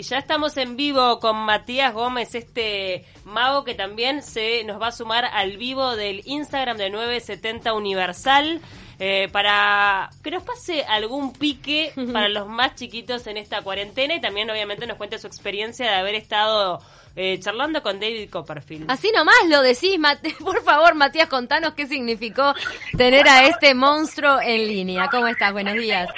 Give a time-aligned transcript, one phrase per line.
[0.00, 4.86] Y ya estamos en vivo con Matías Gómez, este mago que también se nos va
[4.86, 8.62] a sumar al vivo del Instagram de 970 Universal.
[8.98, 14.22] Eh, para que nos pase algún pique para los más chiquitos en esta cuarentena y
[14.22, 16.80] también obviamente nos cuente su experiencia de haber estado
[17.14, 18.90] eh, charlando con David Copperfield.
[18.90, 19.98] Así nomás lo decís,
[20.38, 22.54] por favor Matías, contanos qué significó
[22.96, 25.08] tener a este monstruo en línea.
[25.10, 25.52] ¿Cómo estás?
[25.52, 26.08] Buenos días.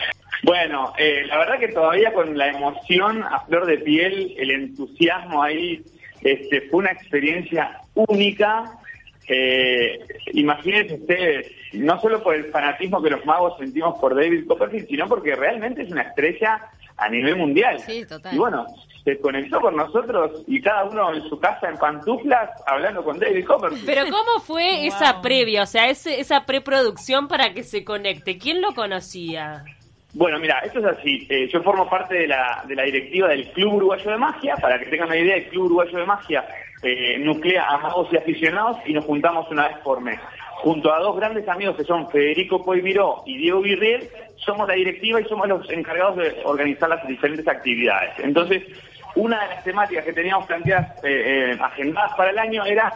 [0.42, 5.42] Bueno, eh, la verdad que todavía con la emoción a flor de piel, el entusiasmo
[5.42, 5.82] ahí,
[6.20, 8.64] este, fue una experiencia única.
[9.28, 10.00] Eh,
[10.32, 15.08] imagínense ustedes, no solo por el fanatismo que los magos sentimos por David Copperfield, sino
[15.08, 16.60] porque realmente es una estrella
[16.96, 17.78] a nivel mundial.
[17.78, 18.34] Sí, total.
[18.34, 18.66] Y bueno,
[19.04, 23.44] se conectó con nosotros y cada uno en su casa en pantuflas hablando con David
[23.46, 23.86] Copperfield.
[23.86, 28.38] Pero ¿cómo fue esa previa, o sea, ese, esa preproducción para que se conecte?
[28.38, 29.64] ¿Quién lo conocía?
[30.14, 31.26] Bueno, mira, esto es así.
[31.30, 34.56] Eh, yo formo parte de la, de la directiva del Club Uruguayo de Magia.
[34.56, 36.44] Para que tengan una idea, el Club Uruguayo de Magia
[36.82, 40.20] eh, nuclea a magos y aficionados y nos juntamos una vez por mes.
[40.56, 45.20] Junto a dos grandes amigos que son Federico Poimiró y Diego Virriel, somos la directiva
[45.20, 48.12] y somos los encargados de organizar las diferentes actividades.
[48.18, 48.62] Entonces,
[49.14, 52.92] una de las temáticas que teníamos planteadas, eh, agendadas para el año era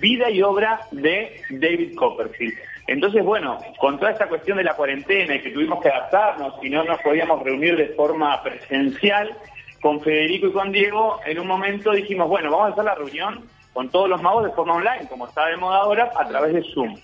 [0.00, 2.54] vida y obra de David Copperfield.
[2.86, 6.68] Entonces, bueno, con toda esta cuestión de la cuarentena y que tuvimos que adaptarnos y
[6.68, 9.36] no nos podíamos reunir de forma presencial,
[9.82, 13.44] con Federico y con Diego, en un momento dijimos, bueno, vamos a hacer la reunión
[13.72, 16.62] con todos los magos de forma online, como está de moda ahora, a través de
[16.72, 16.96] Zoom.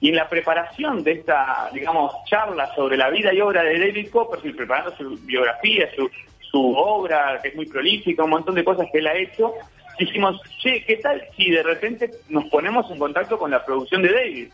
[0.00, 4.10] Y en la preparación de esta, digamos, charla sobre la vida y obra de David
[4.10, 6.10] Copperfield, preparando su biografía, su,
[6.50, 9.52] su obra, que es muy prolífica, un montón de cosas que él ha hecho,
[9.98, 14.12] dijimos, che, ¿qué tal si de repente nos ponemos en contacto con la producción de
[14.12, 14.48] David?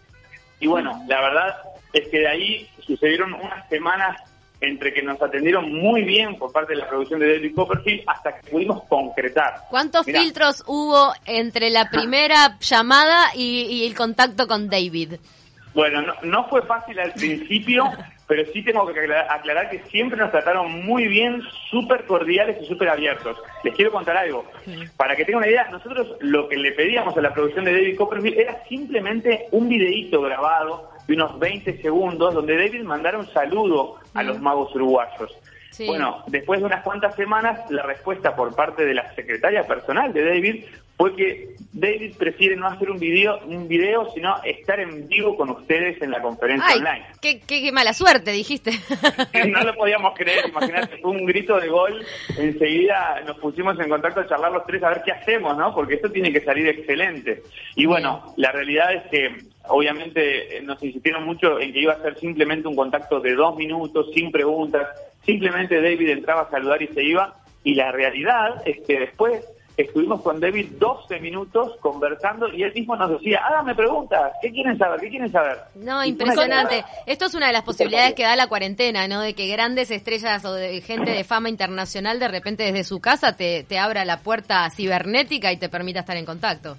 [0.60, 1.56] Y bueno, la verdad
[1.92, 4.20] es que de ahí sucedieron unas semanas
[4.60, 8.38] entre que nos atendieron muy bien por parte de la producción de David Copperfield hasta
[8.38, 9.62] que pudimos concretar.
[9.68, 15.14] ¿Cuántos filtros hubo entre la primera llamada y, el contacto con David?
[15.74, 17.84] Bueno, no, no fue fácil al principio,
[18.26, 22.88] pero sí tengo que aclarar, que siempre nos trataron muy bien, súper cordiales y súper
[22.88, 23.36] abiertos.
[23.62, 24.44] Les quiero contar algo.
[24.96, 27.96] Para que tengan una idea, nosotros lo que le pedíamos a la producción de David
[27.96, 33.96] Copperfield era simplemente un videíto grabado de unos 20 segundos donde David mandara un saludo
[34.14, 35.36] a los magos uruguayos.
[35.86, 40.24] Bueno, después de unas cuantas semanas, la respuesta por parte de la secretaria personal de
[40.24, 40.64] David
[40.96, 45.50] fue que David prefiere no hacer un video, un video, sino estar en vivo con
[45.50, 47.06] ustedes en la conferencia online.
[47.20, 48.70] Qué, qué, mala suerte, dijiste.
[49.48, 52.04] no lo podíamos creer, imagínate, fue un grito de gol.
[52.38, 55.74] Enseguida nos pusimos en contacto a charlar los tres a ver qué hacemos, ¿no?
[55.74, 57.42] Porque esto tiene que salir excelente.
[57.74, 62.16] Y bueno, la realidad es que obviamente nos insistieron mucho en que iba a ser
[62.20, 64.86] simplemente un contacto de dos minutos, sin preguntas.
[65.26, 67.34] Simplemente David entraba a saludar y se iba.
[67.64, 69.44] Y la realidad es que después
[69.76, 74.78] Estuvimos con David 12 minutos conversando y él mismo nos decía, hágame preguntas, ¿qué quieren
[74.78, 75.00] saber?
[75.00, 75.58] ¿Qué quieren saber?
[75.74, 76.84] No, impresionante.
[77.06, 79.20] Esto es una de las posibilidades que da la cuarentena, ¿no?
[79.20, 83.36] De que grandes estrellas o de gente de fama internacional de repente desde su casa
[83.36, 86.76] te, te abra la puerta cibernética y te permita estar en contacto.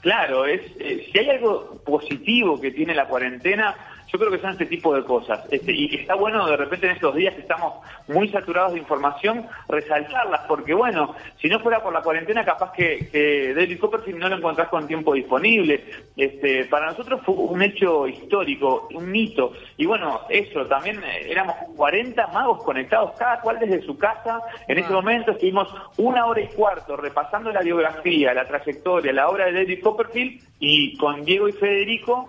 [0.00, 3.76] Claro, es, eh, si hay algo positivo que tiene la cuarentena,
[4.12, 5.46] yo creo que son este tipo de cosas.
[5.50, 7.74] Este, y está bueno de repente en estos días que estamos
[8.08, 13.08] muy saturados de información, resaltarlas, porque bueno, si no fuera por la cuarentena, capaz que,
[13.10, 15.84] que David Copperfield no lo encontrás con tiempo disponible.
[16.16, 19.52] Este, para nosotros fue un hecho histórico, un mito.
[19.76, 24.40] Y bueno, eso, también eh, éramos 40 magos conectados, cada cual desde su casa.
[24.66, 29.46] En ese momento estuvimos una hora y cuarto repasando la biografía, la trayectoria, la obra
[29.46, 32.28] de David Copperfield y con Diego y Federico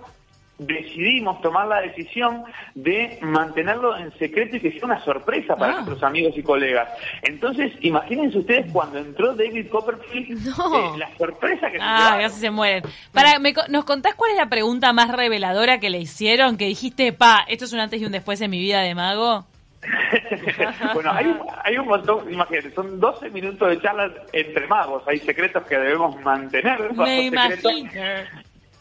[0.61, 2.43] decidimos tomar la decisión
[2.75, 5.75] de mantenerlo en secreto y que sea una sorpresa para ah.
[5.77, 6.89] nuestros amigos y colegas.
[7.23, 12.83] Entonces, imagínense ustedes cuando entró David Copperfield, eh, la sorpresa que ah, casi se mueren.
[13.11, 13.39] Para,
[13.69, 16.57] ¿nos contás cuál es la pregunta más reveladora que le hicieron?
[16.57, 19.45] Que dijiste, pa, esto es un antes y un después en mi vida de mago.
[20.93, 25.63] bueno, hay, hay un montón, imagínate, son 12 minutos de charlas entre magos, hay secretos
[25.63, 26.93] que debemos mantener.
[26.93, 27.89] Me imagino.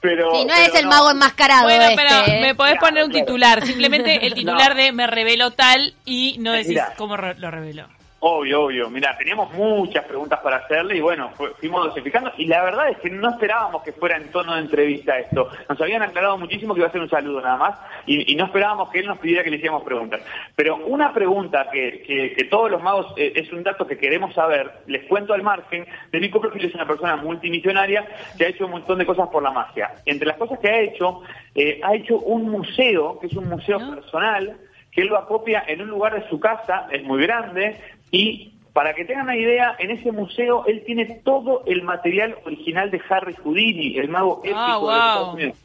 [0.00, 1.64] Pero, no es el mago enmascarado.
[1.64, 2.40] Bueno, este, pero ¿eh?
[2.40, 6.80] me podés poner un titular, simplemente el titular de me revelo tal y no decís
[6.96, 7.86] cómo lo reveló.
[8.22, 8.90] Obvio, obvio.
[8.90, 13.08] Mira, teníamos muchas preguntas para hacerle y bueno, fuimos dosificando y la verdad es que
[13.08, 15.48] no esperábamos que fuera en tono de entrevista esto.
[15.66, 18.90] Nos habían aclarado muchísimo que iba a ser un saludo nada más y, no esperábamos
[18.90, 20.20] que él nos pidiera que le hiciéramos preguntas.
[20.54, 24.70] Pero una pregunta que, que, todos los magos eh, es un dato que queremos saber,
[24.86, 28.06] les cuento al margen, de Nico Profil es una persona multimillonaria
[28.36, 29.92] que ha hecho un montón de cosas por la magia.
[30.04, 31.22] Entre las cosas que ha hecho,
[31.54, 34.58] eh, ha hecho un museo, que es un museo personal,
[34.92, 37.76] que él lo acopia en un lugar de su casa, es muy grande,
[38.10, 42.88] y Para que tengan una idea, en ese museo él tiene todo el material original
[42.92, 44.90] de Harry Houdini, el mago épico Ah, de los wow.
[44.92, 45.58] Estados Unidos.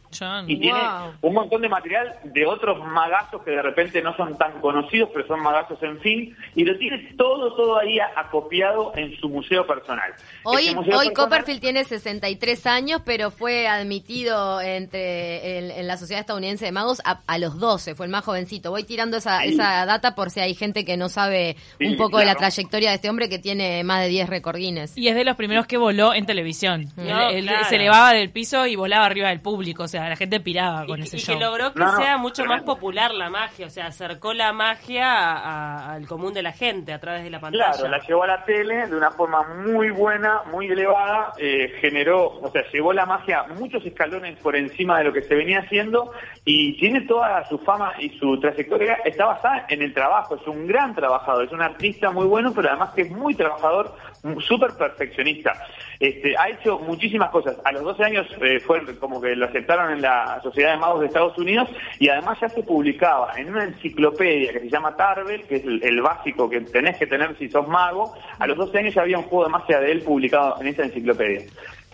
[0.48, 1.14] Y tiene Wow.
[1.22, 5.28] un montón de material de otros magazos que de repente no son tan conocidos, pero
[5.28, 10.14] son magazos en fin, y lo tiene todo, todo ahí acopiado en su museo personal.
[10.44, 15.88] Hoy, Ese museo hoy personal- Copperfield tiene 63 años, pero fue admitido entre en, en
[15.88, 18.72] la Sociedad Estadounidense de Magos a, a los 12, fue el más jovencito.
[18.72, 22.18] Voy tirando esa, esa data por si hay gente que no sabe Sí, un poco
[22.20, 24.98] de la trayectoria de este hombre que tiene más de 10 recordines.
[24.98, 26.86] Y es de los primeros que voló en televisión.
[26.98, 27.66] No, Él- él claro.
[27.66, 29.84] se elevaba del piso y volaba arriba del público.
[29.84, 31.38] O sea, la gente piraba con y, ese y show.
[31.38, 35.12] que logró que No, sea mucho más popular la magia, o sea, acercó la magia
[35.12, 37.72] a- a- al común de la gente a través de la pantalla.
[37.72, 42.40] Claro, la llevó a la tele de una forma muy buena, muy elevada, eh, generó,
[42.42, 46.12] o sea, llevó la magia muchos escalones por encima de lo que se venía haciendo
[46.44, 50.68] y tiene toda su fama y su trayectoria está basada en el trabajo, es un
[50.68, 53.96] gran trabajador, es un artista muy bueno, pero además que es muy trabajador,
[54.40, 55.54] súper perfeccionista.
[56.00, 57.56] Este, ha hecho muchísimas cosas.
[57.64, 61.02] A los 12 años eh, fue como que lo aceptaron en la Sociedad de Magos
[61.02, 61.70] de Estados Unidos
[62.00, 66.02] y además ya se publicaba en una enciclopedia que se llama Tarbel, que es el,
[66.02, 68.14] básico que tenés que tener si sos mago.
[68.40, 70.84] A los 12 años ya había un juego de magia de él publicado en esa
[70.84, 71.42] enciclopedia.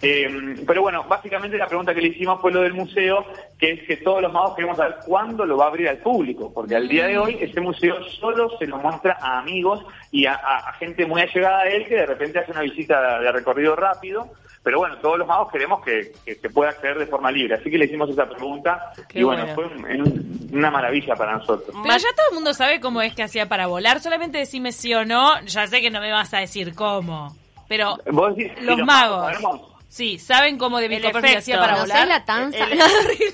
[0.03, 3.24] Eh, pero bueno, básicamente la pregunta que le hicimos fue lo del museo,
[3.59, 6.51] que es que todos los magos queremos saber cuándo lo va a abrir al público,
[6.51, 10.74] porque al día de hoy ese museo solo se lo muestra a amigos y a
[10.80, 14.31] gente muy allegada a él que de repente hace una visita de recorrido rápido.
[14.63, 17.56] Pero bueno, todos los magos queremos que, que se pueda acceder de forma libre.
[17.56, 19.56] Así que le hicimos esa pregunta Qué y bueno, bueno.
[19.56, 19.66] fue
[19.96, 21.75] un- una maravilla para nosotros.
[21.81, 24.00] Pero ya todo el mundo sabe cómo es que hacía para volar.
[24.02, 25.42] Solamente decime sí o no.
[25.46, 27.36] Ya sé que no me vas a decir cómo.
[27.68, 29.34] Pero ¿Vos decís, los magos.
[29.88, 31.38] Sí, ¿saben cómo Copperfield efecto.
[31.40, 31.98] hacía para ¿No volar?
[31.98, 32.63] sé la tanza?
[32.66, 32.80] El,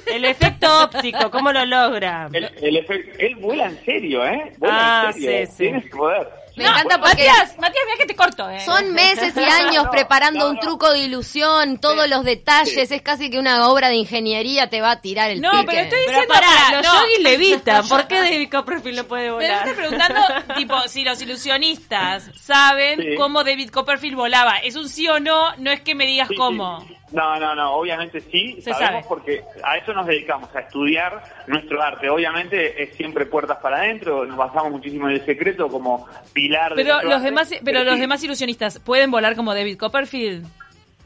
[0.16, 2.30] el efecto óptico, ¿cómo lo logra?
[2.34, 2.86] El, el
[3.20, 4.54] él vuela en serio, ¿eh?
[4.58, 5.46] Vuela Ah, en serio.
[5.46, 5.58] sí, sí.
[5.58, 6.28] Tiene ese poder.
[6.58, 8.60] Me No, encanta porque Matías, Matías, mira que te corto, eh.
[8.66, 12.90] son meses y años No, preparando no, un truco de ilusión, todos Sí, los detalles,
[12.90, 12.96] sí.
[12.96, 15.66] es casi que una obra de ingeniería te va a tirar el No, pique.
[15.68, 17.02] pero estoy Pero diciendo pará, para- los no.
[17.02, 17.88] yogis levitan.
[17.88, 19.68] ¿Por qué David Copperfield no puede Me volar?
[19.68, 20.22] estoy preguntando,
[20.58, 23.16] tipo, si los ilusionistas saben Sí.
[23.18, 24.58] cómo David Copperfield volaba.
[24.58, 25.56] ¿Es un sí o no?
[25.58, 26.86] No es que me digas Sí, cómo.
[27.12, 29.06] No, no, no, obviamente sí, Se sabemos sabe.
[29.08, 32.10] porque a eso nos dedicamos, a estudiar nuestro arte.
[32.10, 36.76] Obviamente es siempre puertas para adentro, nos basamos muchísimo en el secreto como pilar de
[36.84, 40.46] Pero nuestro los arte, demás, pero los sí, demás ilusionistas pueden volar como David Copperfield.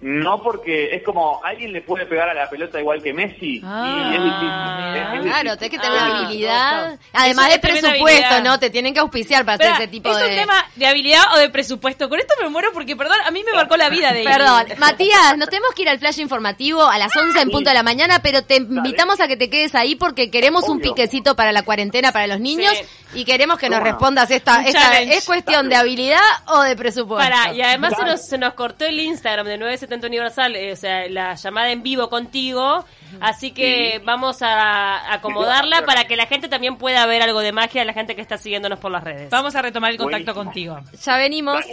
[0.01, 4.09] No porque es como alguien le puede pegar a la pelota igual que Messi Ah,
[4.11, 4.47] y es difícil.
[4.49, 5.31] es- es difícil.
[5.31, 6.99] Claro, tenés que tener Ah, habilidad.
[7.13, 8.43] Además de es presupuesto, habilidad.
[8.43, 8.59] ¿no?
[8.59, 10.29] Te tienen que auspiciar para hacer ese tipo ¿Es de...
[10.29, 12.09] un tema de habilidad o de presupuesto?
[12.09, 15.37] Con esto me muero porque, perdón, a mí me marcó la vida de Perdón, Matías,
[15.37, 18.21] nos tenemos que ir al flash informativo a las 11 en punto de la mañana,
[18.23, 22.11] pero te invitamos a que te quedes ahí porque queremos un piquecito para la cuarentena
[22.11, 22.73] para los niños
[23.13, 24.99] y queremos que nos respondas esta, esta.
[25.01, 27.29] ¿es cuestión de habilidad o de presupuesto?
[27.31, 30.75] Para, y además se nos, se nos cortó el Instagram de 970 Universal, eh, o
[30.75, 32.85] sea, la llamada en vivo contigo,
[33.19, 34.01] así que Sí.
[34.05, 38.15] vamos a acomodarla para que la gente también pueda ver algo de magia, la gente
[38.15, 39.29] que está siguiéndonos por las redes.
[39.29, 40.75] Vamos a retomar el contacto Buenísimo.
[40.75, 40.97] contigo.
[41.03, 41.65] Ya venimos.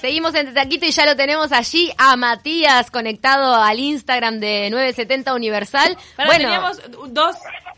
[0.00, 5.34] Seguimos en Taquito y ya lo tenemos allí a Matías conectado al Instagram de 970
[5.34, 5.96] Universal.
[6.16, 7.36] Bueno, teníamos dos,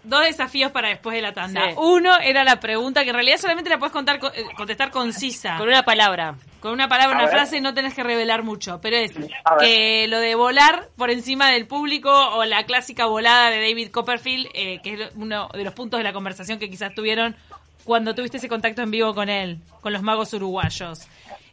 [0.09, 1.63] dos desafíos para después de la tanda.
[1.71, 1.75] Sí.
[1.77, 5.57] Uno era la pregunta, que en realidad solamente la puedes contar, con- eh, contestar concisa.
[5.59, 6.35] Con una palabra.
[6.61, 7.35] Con una palabra, A una ver.
[7.35, 8.81] frase, no tenés que revelar mucho.
[8.81, 9.13] Pero es
[9.61, 14.49] que lo de volar por encima del público o la clásica volada de David Copperfield,
[14.55, 17.37] eh, que es uno de los puntos de la conversación que quizás tuvieron
[17.85, 21.07] cuando tuviste ese contacto en vivo con él, con los magos uruguayos.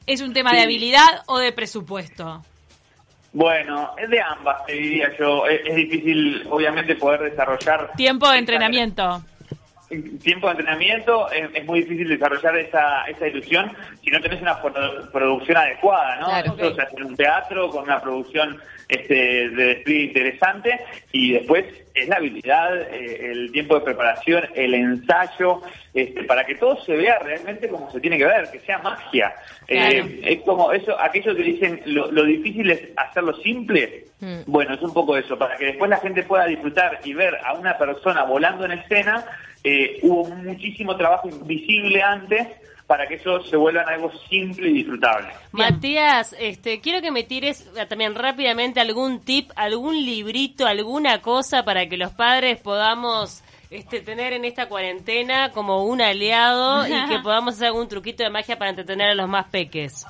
[0.07, 2.43] ¿Es un tema de habilidad o de presupuesto?
[3.35, 5.45] Bueno, es de ambas, te diría yo.
[5.45, 7.91] Es, es difícil, obviamente, poder desarrollar...
[7.97, 9.21] Tiempo de entrenamiento.
[10.23, 13.71] Tiempo de entrenamiento, es, es muy difícil desarrollar esa, esa ilusión
[14.03, 16.27] si no tenés una produ- producción adecuada, ¿no?
[16.27, 16.51] Claro.
[16.51, 19.13] Esto se hace en un teatro con una producción este,
[19.49, 20.79] de despliegue interesante
[21.11, 25.61] y después es la habilidad, eh, el tiempo de preparación, el ensayo,
[25.93, 29.33] este, para que todo se vea realmente como se tiene que ver, que sea magia.
[29.65, 29.95] Claro.
[29.95, 34.05] Eh, es como eso, aquellos que dicen lo, lo difícil es hacerlo simple.
[34.19, 34.41] Mm.
[34.45, 37.53] Bueno, es un poco eso, para que después la gente pueda disfrutar y ver a
[37.53, 39.25] una persona volando en escena,
[39.65, 42.47] eh, hubo muchísimo trabajo invisible antes
[42.85, 45.29] para que eso se vuelva algo simple y disfrutable.
[45.51, 51.65] Matías, este, quiero que me tires eh, también rápidamente algún tip, algún librito, alguna cosa
[51.65, 57.19] para que los padres podamos este, tener en esta cuarentena como un aliado y que
[57.23, 60.05] podamos hacer algún truquito de magia para entretener a los más peques.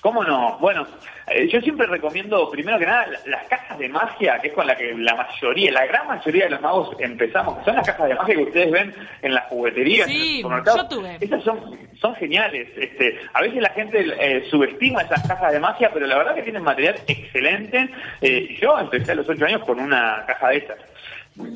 [0.00, 0.56] ¿Cómo no?
[0.60, 0.86] Bueno,
[1.26, 4.64] eh, yo siempre recomiendo, primero que nada, la- las cajas de magia, que es con
[4.66, 8.08] la que la mayoría, la gran mayoría de los magos empezamos, que son las cajas
[8.08, 11.16] de magia que ustedes ven en las jugueterías, Sí, en los yo tuve.
[11.20, 12.68] Esas son, son geniales.
[12.76, 16.42] Este, a veces la gente eh, subestima esas cajas de magia, pero la verdad que
[16.42, 17.90] tienen material excelente.
[18.20, 20.78] Eh, yo empecé a los ocho años con una caja de esas.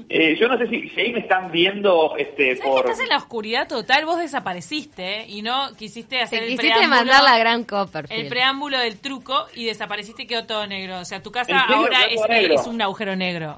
[0.09, 2.81] Eh, yo no sé si, si ahí me están viendo este, ¿Sabes que por...
[2.81, 4.05] estás en la oscuridad total?
[4.05, 5.25] Vos desapareciste ¿eh?
[5.29, 8.23] y no quisiste hacer Te el quisiste preámbulo, mandar la gran Copperfield.
[8.23, 10.99] el preámbulo del truco y desapareciste y quedó todo negro.
[10.99, 13.57] O sea, tu casa ahora es, un agujero negro.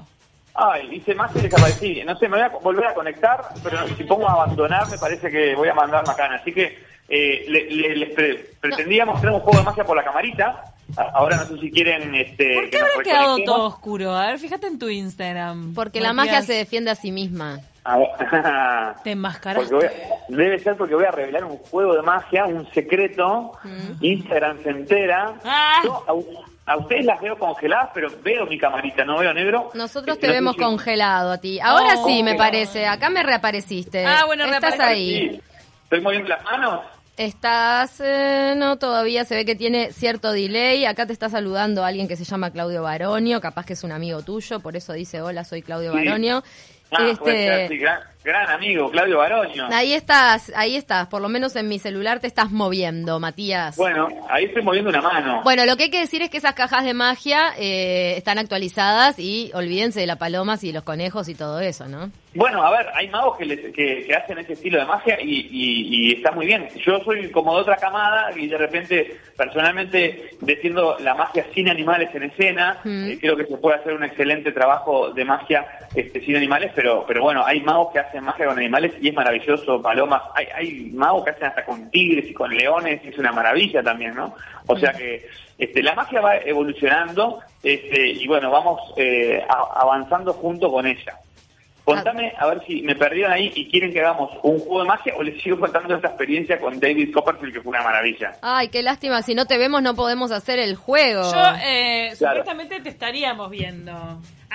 [0.53, 2.01] Ay, hice más y desaparecí.
[2.05, 5.29] No sé, me voy a volver a conectar, pero si pongo a abandonar me parece
[5.29, 6.35] que voy a mandar macana.
[6.37, 6.79] Así que
[7.09, 10.63] eh, le- le- les pre- pretendía mostrar un juego de magia por la camarita.
[10.97, 14.15] Ahora no sé si quieren este, ¿Por que qué nos habrá quedado todo oscuro?
[14.15, 15.73] A ver, fíjate en tu Instagram.
[15.73, 17.59] Porque la magia se defiende a sí misma.
[19.03, 19.69] Te enmascaraste.
[19.69, 23.51] porque voy a- debe ser porque voy a revelar un juego de magia, un secreto.
[24.01, 25.33] Instagram se entera.
[25.43, 25.81] Ah.
[25.83, 26.03] Yo
[26.67, 29.69] a, ustedes las veo congeladas, pero veo mi camarita, no veo negro.
[29.75, 31.59] Nosotros Este, te no vemos congelado a ti.
[31.59, 32.07] Ahora Oh.
[32.07, 32.87] sí, me parece.
[32.87, 34.03] Acá me reapareciste.
[34.05, 35.29] Ah, bueno, Estás ahí.
[35.29, 35.41] Sí.
[35.83, 36.81] ¿Estoy moviendo las manos?
[37.17, 40.85] Estás, eh, no, todavía se ve que tiene cierto delay.
[40.85, 44.21] Acá te está saludando alguien que se llama Claudio Baronio, capaz que es un amigo
[44.21, 45.97] tuyo, por eso dice, hola, soy Claudio Sí.
[45.97, 46.43] Baronio.
[46.91, 47.67] Ah, Este,
[48.25, 49.67] gran, amigo, Claudio Baroño.
[49.71, 53.77] Ahí estás, ahí estás, por lo menos en mi celular te estás moviendo, Matías.
[53.77, 55.41] Bueno, ahí estoy moviendo una mano.
[55.43, 59.19] Bueno, lo que hay que decir es que esas cajas de magia eh, están actualizadas
[59.19, 62.09] y olvídense de las palomas y los conejos y todo eso, ¿no?
[62.33, 65.47] Bueno, a ver, hay magos que, les- que, que hacen ese estilo de magia y,
[65.49, 66.67] y- y está muy bien.
[66.85, 72.13] Yo soy como de otra camada y de repente, personalmente, defiendo la magia sin animales
[72.13, 72.79] en escena.
[72.83, 73.11] Mm.
[73.11, 75.65] Eh, creo que se puede hacer un excelente trabajo de magia
[75.95, 79.13] este, sin animales, pero, pero bueno, hay magos que hacen magia con animales y es
[79.15, 79.81] maravilloso.
[79.81, 83.31] Palomas, hay, hay magos que hacen hasta con tigres y con leones y es una
[83.31, 84.35] maravilla también, ¿no?
[84.67, 90.71] O sea que este, la magia va evolucionando este, y bueno, vamos eh, avanzando junto
[90.71, 91.17] con ella.
[91.85, 95.13] Contame, a ver si me perdieron ahí y quieren que hagamos un juego de magia
[95.17, 98.31] o les sigo contando esta experiencia con David Copperfield que fue una maravilla.
[98.41, 101.21] Ay, qué lástima, si no te vemos no podemos hacer el juego.
[101.31, 102.39] Yo, eh, Claro.
[102.39, 103.93] supuestamente te estaríamos viendo.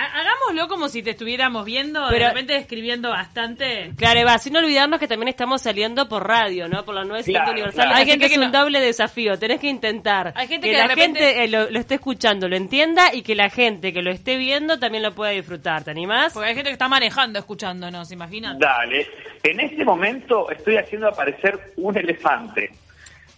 [0.02, 3.92] Ha- Hagámoslo como si te estuviéramos viendo, de Pero- repente escribiendo bastante.
[3.97, 6.85] Claro, Eva, sin olvidarnos que también estamos saliendo por radio, ¿no?
[6.85, 7.85] Por la 970 Claro, Universal.
[7.85, 7.97] claro.
[7.97, 9.38] Hay Hay gente que es un no- doble desafío.
[9.38, 11.95] Tenés que intentar Hay gente que, que de la repente- gente eh, lo, lo esté
[11.97, 15.85] escuchando, lo entienda y que la gente que lo esté viendo también lo pueda disfrutar.
[15.85, 16.33] ¿Te animás?
[16.33, 18.59] Porque hay gente que está manejando, escuchándonos, imagínate.
[18.64, 19.07] Dale.
[19.42, 22.71] En este momento estoy haciendo aparecer un elefante.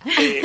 [0.05, 0.43] Eh,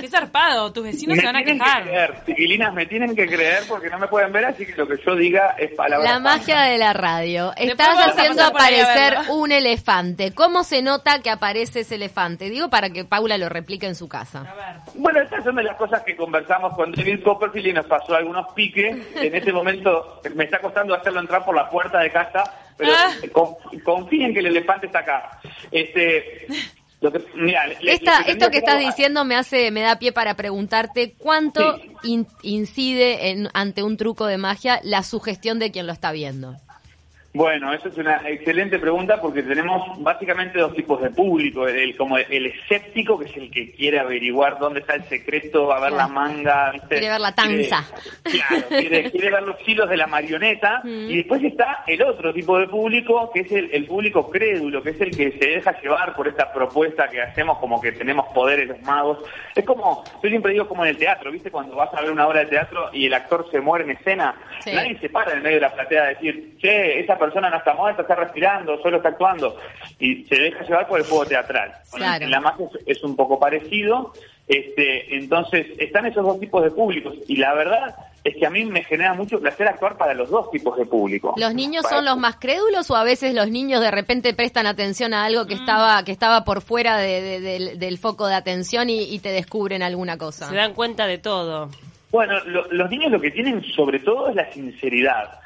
[0.00, 1.82] Qué zarpado, tus vecinos me se van a tienen quejar.
[1.84, 4.86] que creer, chiquilinas, me tienen que creer porque no me pueden ver, así que lo
[4.88, 6.10] que yo diga es palabra.
[6.12, 7.52] La magia de la radio.
[7.56, 10.32] Estás haciendo aparecer un elefante.
[10.32, 12.48] ¿Cómo se nota que aparece ese elefante?
[12.50, 14.40] Digo para que Paula lo replique en su casa.
[14.40, 14.76] A ver.
[14.94, 18.52] Bueno, estas son de las cosas que conversamos con David Copperfield y nos pasó algunos
[18.54, 18.96] piques.
[19.16, 22.42] En este momento me está costando hacerlo entrar por la puerta de casa,
[22.76, 23.12] pero Ah.
[23.32, 23.54] con-
[23.84, 25.40] confíen que el elefante está acá.
[25.70, 26.46] Este,
[27.00, 30.12] lo que, mira, le- le- Esta, esto que estás diciendo me hace, me da pie
[30.12, 31.92] para preguntarte cuánto Sí.
[32.12, 36.56] in- incide en, ante un truco de magia la sugestión de quien lo está viendo.
[37.32, 41.68] Bueno, esa es una excelente pregunta porque tenemos básicamente dos tipos de público.
[41.68, 45.78] El, como el escéptico, que es el que quiere averiguar dónde está el secreto, a
[45.80, 46.72] ver la manga.
[46.72, 46.88] ¿viste?
[46.88, 47.84] Quiere ver la tanza.
[48.24, 50.80] Quiere- claro, quiere, quiere ver los hilos de la marioneta.
[50.84, 54.90] Y después está el otro tipo de público, que es el, el público crédulo, que
[54.90, 58.66] es el que se deja llevar por esta propuesta que hacemos como que tenemos poderes
[58.66, 59.18] los magos.
[59.54, 61.52] Es como, yo siempre digo como en el teatro, ¿viste?
[61.52, 64.34] Cuando vas a ver una obra de teatro y el actor se muere en escena,
[64.64, 64.72] Sí.
[64.74, 67.74] nadie se para en medio de la platea a decir, che, esa persona no está
[67.74, 69.56] muerta, está respirando, solo está actuando.
[70.00, 71.70] Y se deja llevar por el juego teatral.
[71.92, 72.24] Bueno, Claro.
[72.24, 74.12] En la magia es, es un poco parecido.
[74.48, 77.14] Este, entonces, están esos dos tipos de públicos.
[77.28, 80.50] Y la verdad es que a mí me genera mucho placer actuar para los dos
[80.50, 81.34] tipos de público.
[81.36, 84.66] ¿Los niños Para- son los más crédulos o a veces los niños de repente prestan
[84.66, 88.34] atención a algo que estaba que estaba por fuera de- de- del, del foco de
[88.34, 90.48] atención y, y te descubren alguna cosa?
[90.48, 91.70] Se dan cuenta de todo.
[92.10, 95.38] Bueno, lo- los niños lo que tienen sobre todo es la sinceridad.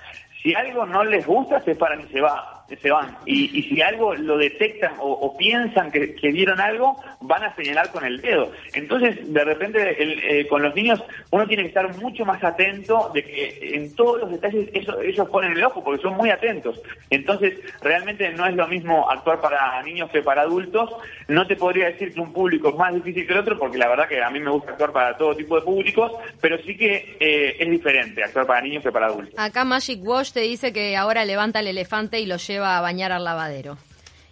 [0.45, 3.17] Si algo no les gusta, se paran y se va, se van.
[3.27, 8.05] Y, si algo lo detectan o, piensan que, que vieron algo, van a señalar con
[8.05, 8.53] el dedo.
[8.73, 13.25] Entonces, de repente, eh, con los niños, uno tiene que estar mucho más atento de
[13.25, 16.81] que en todos los detalles ellos ponen el ojo, porque son muy atentos.
[17.11, 20.91] Entonces, realmente no es lo mismo actuar para niños que para adultos.
[21.29, 23.89] No te podría decir que un público es más difícil que el otro, porque la
[23.89, 27.17] verdad que a mí me gusta actuar para todo tipo de públicos, pero sí que
[27.21, 29.35] eh, es diferente actuar para niños que para adultos.
[29.37, 33.11] Acá Magic Wash te dice que ahora levanta el elefante y lo lleva a bañar
[33.13, 33.77] al lavadero.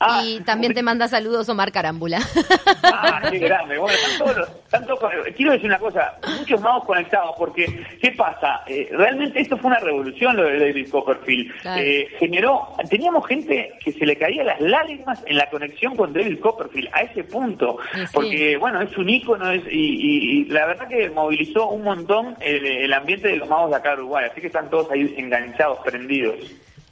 [0.05, 0.21] Ah.
[0.25, 2.19] Y también te manda saludos Omar Carámbula.
[2.83, 3.79] Ah, qué grande.
[3.79, 3.97] Bueno,
[5.37, 8.63] quiero decir una cosa, muchos magos conectados, porque ¿qué pasa?
[8.67, 11.53] Eh, realmente esto fue una revolución lo de David Copperfield.
[11.61, 11.81] Claro.
[11.81, 16.41] Eh, generó, teníamos gente que se le caía las lágrimas en la conexión con David
[16.41, 18.01] Copperfield, a ese punto, sí.
[18.13, 22.37] porque bueno, es un ícono es, y, y- y la verdad que movilizó un montón
[22.41, 25.15] el, el ambiente de los magos de acá de Uruguay, así que están todos ahí
[25.17, 26.35] enganchados, prendidos.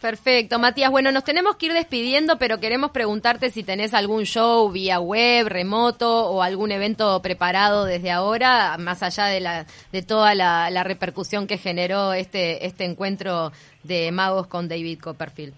[0.00, 0.90] Perfecto, Matías.
[0.90, 5.46] Bueno, nos tenemos que ir despidiendo, pero queremos preguntarte si tenés algún show vía web,
[5.46, 10.84] remoto o algún evento preparado desde ahora, más allá de la de toda la, la
[10.84, 13.52] repercusión que generó este este encuentro
[13.82, 15.52] de magos con David Copperfield.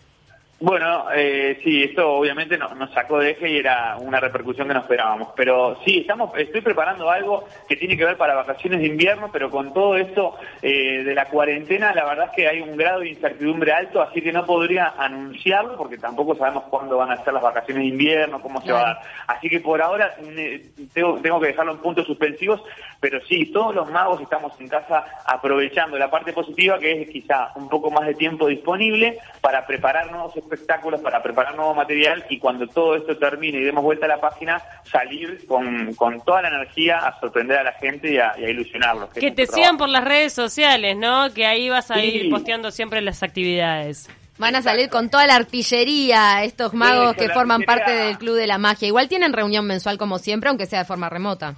[0.64, 4.74] Bueno, eh, sí, esto obviamente no- nos sacó de eje y era una repercusión que
[4.74, 5.30] no esperábamos.
[5.34, 9.50] Pero sí, estamos, estoy preparando algo que tiene que ver para vacaciones de invierno, pero
[9.50, 13.08] con todo esto eh, de la cuarentena, la verdad es que hay un grado de
[13.08, 17.42] incertidumbre alto, así que no podría anunciarlo porque tampoco sabemos cuándo van a ser las
[17.42, 19.00] vacaciones de invierno, cómo se va a dar.
[19.26, 22.62] Así que por ahora eh, tengo, tengo que dejarlo en puntos suspensivos,
[23.00, 27.50] pero sí, todos los magos estamos en casa aprovechando la parte positiva que es quizá
[27.56, 32.38] un poco más de tiempo disponible para preparar nuevos espectáculos, para preparar nuevo material y
[32.38, 36.48] cuando todo esto termine y demos vuelta a la página, salir con, con toda la
[36.48, 39.10] energía a sorprender a la gente y a, y a ilusionarlos.
[39.10, 39.78] Que te sigan trabajo.
[39.78, 41.32] por las redes sociales, ¿no?
[41.32, 42.00] Que ahí vas a Sí.
[42.06, 44.08] ir posteando siempre las actividades.
[44.38, 47.66] Van a salir con toda la artillería estos magos que forman artillería.
[47.66, 48.88] parte del Club de la Magia.
[48.88, 51.54] Igual tienen reunión mensual como siempre, aunque sea de forma remota.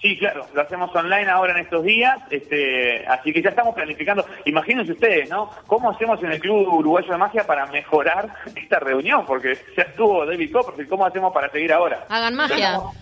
[0.00, 4.24] Sí, claro, lo hacemos online ahora en estos días, este, así que ya estamos planificando.
[4.46, 5.50] Imagínense ustedes, ¿no?
[5.66, 9.26] ¿Cómo hacemos en el Club Uruguayo de Magia para mejorar esta reunión?
[9.26, 12.06] Porque ya estuvo David Copperfield, ¿cómo hacemos para seguir ahora?
[12.08, 12.78] Hagan magia.
[12.78, 12.94] Vamos,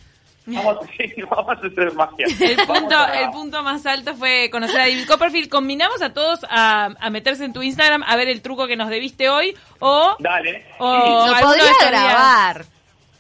[0.46, 2.26] vamos, sí, vamos a hacer magia.
[2.40, 5.48] El punto, a- el punto más alto fue conocer a David Copperfield.
[5.48, 8.88] Combinamos a todos a, a meterse en tu Instagram a ver el truco que nos
[8.88, 10.66] debiste hoy o Dale.
[10.80, 11.30] O- Sí.
[11.32, 12.70] Lo podría días.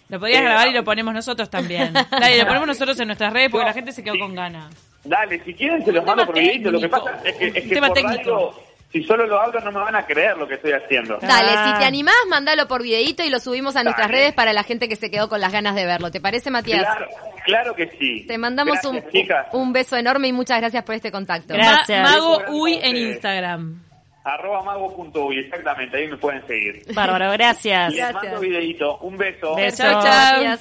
[0.08, 1.92] Lo podías Eh, grabar y lo ponemos nosotros también.
[2.10, 4.74] Dale, lo ponemos nosotros en nuestras redes porque la gente se quedó con ganas.
[5.04, 6.70] Dale, si quieren se los mando por videito.
[6.70, 8.30] Lo que pasa es que, es que tema por técnico.
[8.30, 8.54] radio,
[8.92, 11.18] si solo lo hablo no me van a creer lo que estoy haciendo.
[11.20, 11.72] Dale, Ah.
[11.74, 14.18] si te animás, mandalo por videito y lo subimos a nuestras Dale.
[14.18, 16.10] redes para la gente que se quedó con las ganas de verlo.
[16.10, 16.80] ¿Te parece, Matías?
[16.84, 17.06] Claro,
[17.44, 18.24] claro que sí.
[18.26, 19.46] Te mandamos Gracias, un, chicas.
[19.52, 21.52] un beso enorme y muchas gracias por este contacto.
[21.54, 22.02] Gracias.
[22.02, 23.12] Ma- Mago Uy en ustedes.
[23.14, 23.87] Instagram.
[24.24, 26.82] Arroba mago.uy, exactamente, ahí me pueden seguir.
[26.94, 27.94] Bárbaro, gracias.
[27.94, 28.98] Les mando videito.
[28.98, 29.54] Un beso.
[29.54, 29.84] Beso.
[29.84, 30.56] Chao.